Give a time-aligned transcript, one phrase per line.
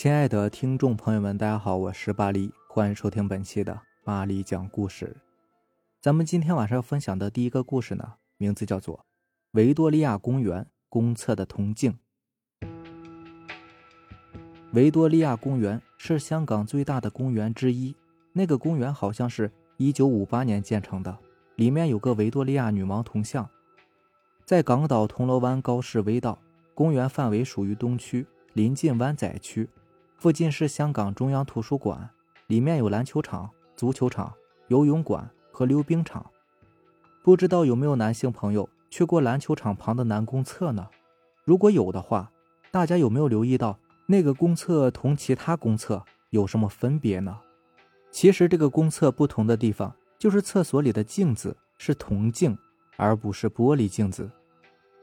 [0.00, 5.16] 亲爱的听众朋友们，大家好，我是巴黎，欢迎收听本期的巴黎讲故事。
[6.00, 8.98] 咱们今天晚上要分享的第一个故事呢，名字叫做
[9.54, 11.98] 《维多利亚公园公厕的铜镜》。
[14.72, 17.96] 维多利亚公园是香港最大的公园之一，
[18.32, 21.18] 那个公园好像是一九五八年建成的，
[21.56, 23.50] 里面有个维多利亚女王铜像。
[24.44, 26.38] 在港岛铜锣湾高士威道，
[26.72, 29.68] 公园范围属于东区，临近湾仔区，
[30.18, 32.10] 附近是香港中央图书馆，
[32.48, 34.34] 里面有篮球场、足球场、
[34.66, 36.28] 游泳馆和溜冰场。
[37.22, 40.88] 不知道有没有男性朋友去过篮球场旁的男公厕呢？
[41.44, 42.32] 如果有的话，
[42.72, 43.78] 大家有没有留意到？
[44.06, 47.38] 那个公厕同其他公厕有什么分别呢？
[48.10, 52.58] 其实这个公厕不同的地方就是厕所里的镜子是铜镜，
[52.96, 54.28] 而不是玻璃镜子。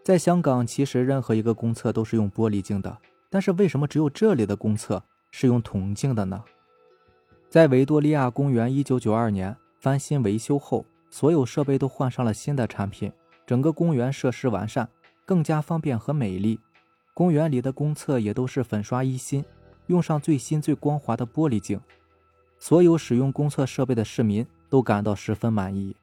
[0.04, 2.98] 在香港，其实任何一个公厕都是用玻璃镜的，
[3.30, 5.04] 但是为什么只有这里的公厕
[5.38, 6.41] 是用铜镜的呢？
[7.50, 13.11] 在维多利亚公园1992年翻新维修后，所有设备都换上了新的产品，
[13.45, 14.88] 整个公园设施完善，
[15.25, 16.58] 更加方便和美丽。
[17.14, 19.44] 公园里的公厕也都是粉刷一新，
[19.88, 21.81] 用上最新最光滑的玻璃镜，
[22.58, 25.94] 所有使用公厕设备的市民都感到十分满意。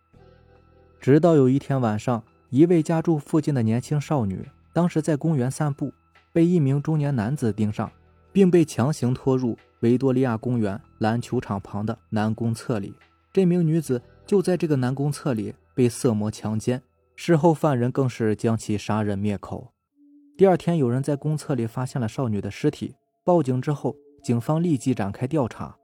[1.00, 5.90] 直到有一天晚上，一位家住附近的年轻少女，当时在公园散步，
[6.34, 7.90] 被一名中年男子盯上，
[8.32, 12.94] 并被强行拖入维多利亚公园篮球场旁的男公厕里。
[13.32, 16.82] 这名女子就在这个男公厕里被色魔强奸，
[17.14, 19.72] 事后犯人更是将其杀人灭口。
[20.36, 22.94] 第二天，有人在公厕里发现了少女的尸体。
[23.24, 25.76] 报警之后，警方立即展开调查。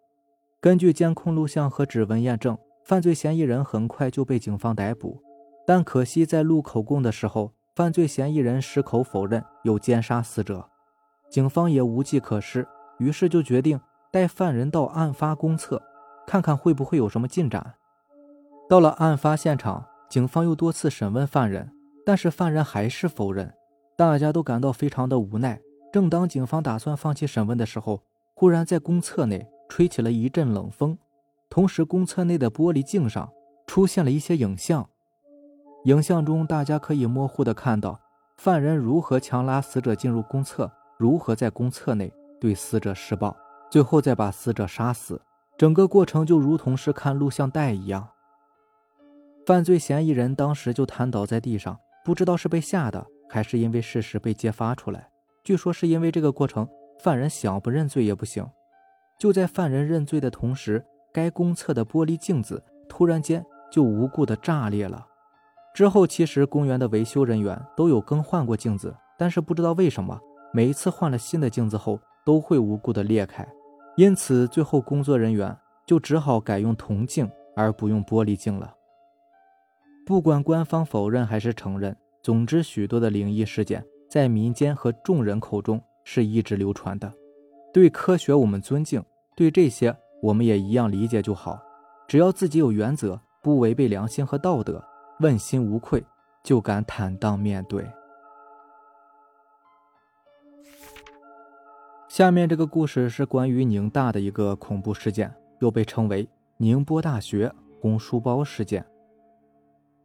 [0.60, 5.22] 根据监控录像和指纹验证，犯罪嫌疑人很快就被警方逮捕。
[5.66, 10.68] 但可惜，在录口供的时候，犯罪嫌疑人矢口否认有奸杀死者。
[11.30, 12.66] 警方也无计可施，
[12.98, 13.80] 于是就决定
[14.10, 15.82] 带犯人到案发公厕，
[16.26, 17.74] 看看会不会有什么进展。
[18.68, 21.70] 到了案发现场，警方又多次审问犯人，
[22.04, 23.52] 但是犯人还是否认。
[23.96, 25.60] 大家都感到非常的无奈。
[25.92, 28.02] 正当警方打算放弃审问的时候，
[28.34, 30.96] 忽然在公厕内吹起了一阵冷风，
[31.48, 33.30] 同时公厕内的玻璃镜上
[33.66, 34.88] 出现了一些影像。
[35.84, 37.98] 影像中，大家可以模糊的看到
[38.36, 43.34] 犯人如何强拉死者进入公厕，如何在公厕内对死者施暴，
[43.70, 45.20] 最后再把死者杀死。
[45.56, 48.08] 整个过程就如同是看录像带一样。
[49.46, 53.06] 犯罪嫌疑人当时就瘫倒在地上，不知道是被吓的。
[53.30, 55.10] 还是因为事实被揭发出来，
[55.44, 56.66] 据说是因为这个过程，
[56.98, 58.44] 犯人想不认罪也不行。
[59.18, 60.82] 就在犯人认罪的同时，
[61.12, 65.06] 该公厕的玻璃镜子突然间就无故的炸裂了。
[65.74, 70.18] 之后，其实公园的维修人员都有更换过镜子，但是不知道为什么，
[70.52, 73.46] 每一次换了新的镜子后都会无故的裂开。
[73.96, 78.74] 因此，最后工作人员就只好改用铜镜而不用玻璃镜了。
[80.06, 81.96] 不管官方否认还是承认。
[82.22, 87.10] 总之，许多的灵异事件在民间和众人口中是一直流传的。
[87.72, 89.02] 对科学我们尊敬，
[89.36, 91.58] 对这些我们也一样理解就好。
[92.06, 94.82] 只要自己有原则，不违背良心和道德，
[95.20, 96.04] 问心无愧，
[96.42, 97.86] 就敢坦荡面对。
[102.08, 105.30] 下面这个故事是关于宁大的一个恐怖事件，
[105.60, 106.26] 又被称为
[106.56, 107.52] 宁波大学
[107.82, 108.84] 红书包事件。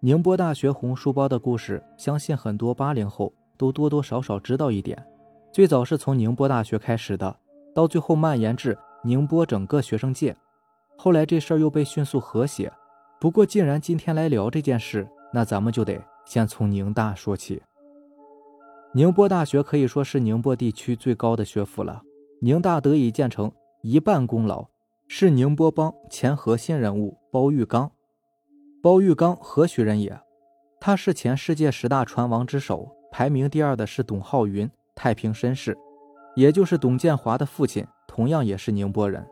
[0.01, 5.01] 宁波大学红书包的故事，相信很多八零后都多多少少知道一点。
[5.49, 7.33] 最早是从宁波大学开始的，
[7.73, 10.35] 到最后蔓延至宁波整个学生界。
[10.97, 12.69] 后来这事儿又被迅速和谐。
[13.17, 17.63] 不过，既然今天来聊这件事，那咱们就得先从宁大说起。
[18.95, 22.03] 宁波大学可以说是宁波地区最高的学府了。
[22.41, 24.67] 宁大得以建成，一半功劳
[25.07, 27.89] 是宁波帮前核心人物包玉刚。
[28.83, 30.21] 包玉刚何许人也？
[30.79, 35.75] 他是前世界十大船王之首，排名第二的是董浩云，太平绅士，
[36.35, 39.25] 也就是董建华的父亲，同样也是宁波人。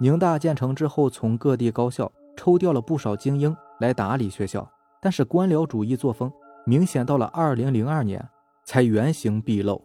[0.00, 4.68] 宁大建成之后，从各地高校抽调了不少精英来打理学校，
[5.00, 6.32] 但是官僚主义作风
[6.66, 8.28] 明显到了二零零二年
[8.70, 9.84] 才原形毕露。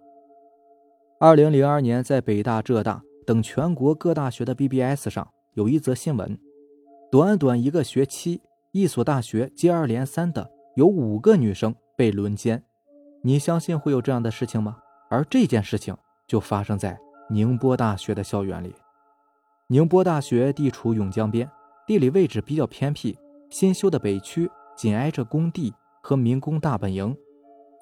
[1.19, 6.39] 二零零二年，在北大、浙大等全国各大学的 BBS 上有一则新闻，
[7.11, 8.43] 短短一个学期。
[8.73, 12.63] 一所大学接二连三的有五个女生被轮奸，
[13.23, 14.77] 你相信会有这样的事情吗？
[15.09, 15.97] 而这件事情
[16.27, 16.95] 就发生在
[17.31, 18.75] 宁波大学的校园里。
[19.65, 21.49] 宁波大学地处甬江边，
[21.87, 23.17] 地理位置比较偏僻，
[23.49, 24.47] 新修的北区
[24.77, 25.73] 紧挨着工地
[26.03, 27.17] 和民工大本营。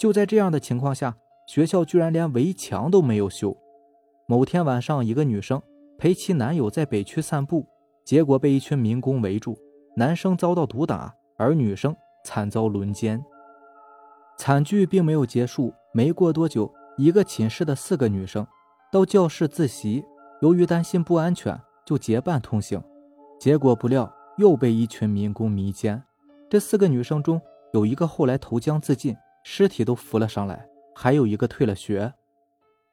[0.03, 1.15] 就在这样的情况下，
[1.47, 3.55] 学校居然连围墙都没有修。
[4.27, 5.61] 某天晚上，一个女生
[5.97, 7.65] 陪其男友在北区散步，
[8.03, 9.57] 结果被一群民工围住，
[9.95, 11.95] 男生遭到毒打，而女生
[12.25, 13.23] 惨遭轮奸。
[14.37, 18.45] 惨剧并没有结束，没过多久，一个寝室的四个女生
[18.91, 20.03] 到教室自习，
[20.41, 22.83] 由于担心不安全，就结伴同行，
[23.39, 26.03] 结果不料又被一群民工迷奸。
[26.49, 27.41] 这四个女生中
[27.71, 32.13] 有一个后来投江自尽，尸体都浮了上来，还有一个退了学。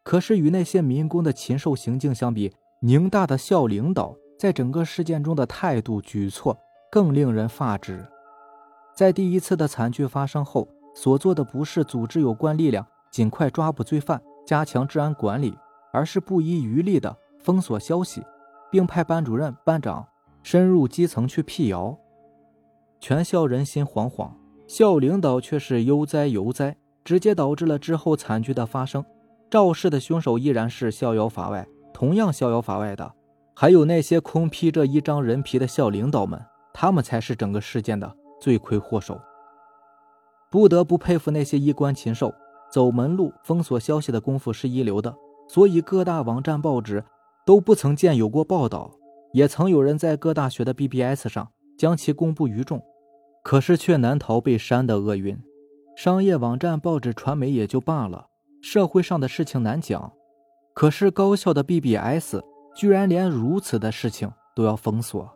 [0.02, 2.52] 可是与那些民工的禽兽行径相比，
[2.82, 6.58] 宁大的校领导在整个事件中的态度举措
[6.90, 8.06] 更令人发指。
[8.94, 10.68] 在第一次的惨剧发生后。
[10.92, 15.56] 所做的不是组织有关力量尽快抓捕罪犯、加强治安管理，
[15.92, 18.24] 而是不遗余力的封锁消息，
[18.72, 20.04] 并派班主任、班长
[20.42, 21.96] 深入基层去辟谣。
[22.98, 24.32] 全校人心惶惶，
[24.72, 29.04] 校领导却是悠哉悠哉，直接导致了之后惨剧的发生。
[29.50, 33.12] 肇事的凶手依然是逍遥法外，同样逍遥法外的
[33.52, 36.40] 还有那些空披着一张人皮的校领导们，
[36.72, 39.20] 他们才是整个事件的罪魁祸首。
[40.52, 42.32] 不得不佩服那些衣冠禽兽，
[42.72, 45.12] 走门路、封锁消息的功夫是一流的，
[45.48, 47.02] 所以各大网站、报纸
[47.44, 48.92] 都不曾见有过报道，
[49.32, 52.80] 也曾有人在各大学的 BBS 上将其公布于众，
[53.42, 55.38] 可是却难逃被删的厄运。
[55.96, 58.28] 商业网站、报纸、传媒也就罢了，
[58.62, 60.12] 社会上的事情难讲，
[60.74, 62.36] 可是高校的 BBS
[62.74, 65.30] 居然连如此的事情都要封锁。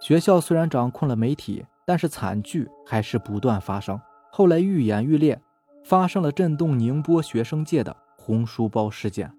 [0.00, 1.64] 学校虽然掌控了媒体。
[1.84, 4.00] 但是惨剧还是不断发生，
[4.30, 5.42] 后来愈演愈烈，
[5.82, 9.30] 发生了震动宁波学生界的红书包事件。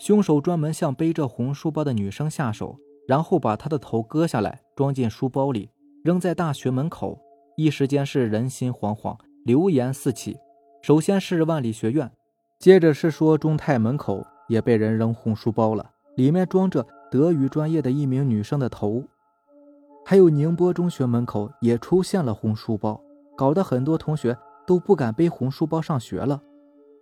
[0.00, 2.76] 凶手专门向背着红书包的女生下手，
[3.06, 5.70] 然后把她的头割下来装进书包里，
[6.02, 7.18] 扔在大学门口。
[7.56, 10.36] 一时间是人心惶惶，流言四起。
[10.80, 12.10] 首先是万里学院，
[12.58, 19.04] 接着是说中泰门口也被人扔红书包了，里面装着德语专业的一名女生的头。
[20.04, 23.00] 还有宁波中学门口也出现了红书包，
[23.36, 26.42] 搞得很多同学都不敢背红书包上学了。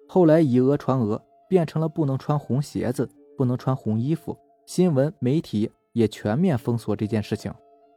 [0.09, 3.09] 后来以讹传讹，变成了不能穿红鞋子，
[3.39, 4.37] 不能穿红衣服。
[4.67, 7.51] 新闻媒体也全面封锁这件事情。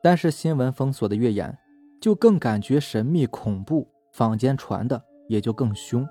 [0.03, 1.57] 但是新闻封锁的越严，
[2.01, 6.05] 就更感觉神秘恐怖，坊间传的也就更凶。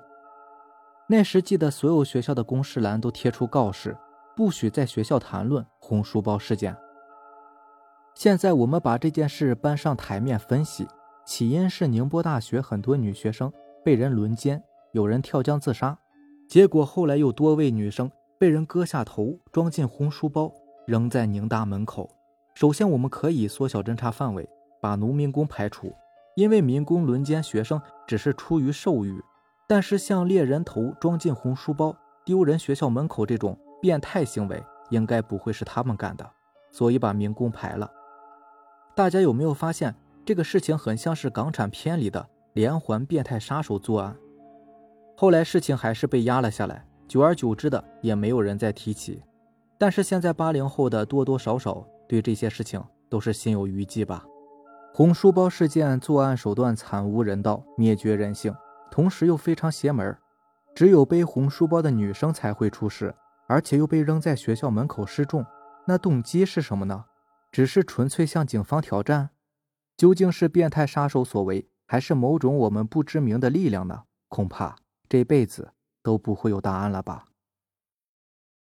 [1.07, 3.95] 那时记得所有学校的公示栏都贴出告示，
[4.35, 6.75] 不许在学校谈论红书包事件。
[8.15, 10.87] 现在我们把这件事搬上台面分析，
[11.23, 13.53] 起因是宁波大学很多女学生
[13.85, 14.63] 被人轮奸，
[14.93, 15.95] 有人跳江自杀，
[16.49, 20.51] 结果后来又多位女生被人割下头，装进红书包，
[20.87, 22.09] 扔在宁大门口。
[22.55, 24.47] 首先，我们可以缩小侦查范围，
[24.79, 25.91] 把农民工排除，
[26.35, 29.19] 因为民工轮奸学生只是出于兽欲，
[29.67, 36.29] 但是像猎人头装进红书包、丢人学校门口这种变态行为，应该不会是他们干的，
[36.71, 37.89] 所以把民工排了。
[38.95, 44.15] 大家有没有发现，这个事情很像是港产片里的连环变态杀手作案？
[45.17, 49.23] 后来事情还是被压了下来，久而久之的也没有人再提起。
[49.79, 54.25] 但是现在八零后的多多少少对这些事情都是心有余悸吧？
[54.93, 58.53] 红书包事件作案手段惨无人道，灭绝人性，
[58.91, 60.15] 同时又非常邪门。
[60.75, 63.15] 只有背红书包的女生才会出事，
[63.47, 65.45] 而且又被扔在学校门口示众，
[65.87, 67.05] 那动机是什么呢？
[67.51, 69.29] 只是纯粹向警方挑战，
[69.95, 74.03] 究竟是变态杀手所为，还是某种我们不知名的力量呢？
[74.27, 74.75] 恐怕
[75.07, 77.25] 这辈子都不会有答案了吧。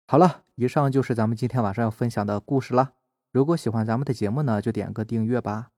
[0.08, 2.92] 好了，以上就是咱们今天晚上要分享的故事了。
[3.32, 5.72] 如果喜欢咱们的节目呢，就点个订阅吧。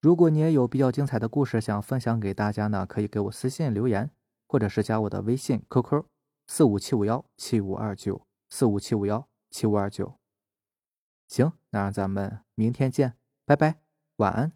[0.00, 4.10] 如果你也有比较精彩的故事想分享给大家呢，可以给我私信留言，
[4.46, 6.04] 或者是加我的微信 QQ
[6.46, 10.14] 四五七五幺七五二九四五七五幺七五二九。
[11.26, 13.80] 行，那让咱们明天见，拜拜，
[14.16, 14.52] 晚安。